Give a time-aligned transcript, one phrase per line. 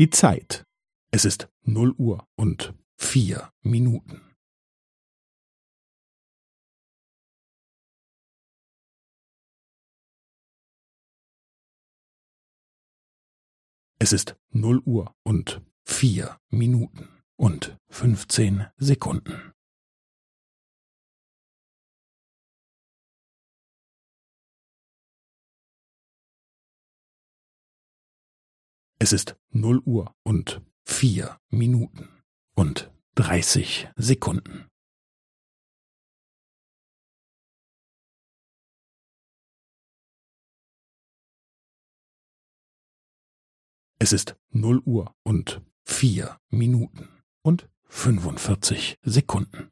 [0.00, 0.64] Die Zeit.
[1.10, 4.34] Es ist null Uhr und vier Minuten.
[13.98, 19.49] Es ist null Uhr und vier Minuten und fünfzehn Sekunden.
[29.02, 32.22] Es ist null Uhr und vier Minuten
[32.54, 34.68] und dreißig Sekunden.
[43.98, 47.08] Es ist null Uhr und vier Minuten
[47.40, 49.69] und fünfundvierzig Sekunden.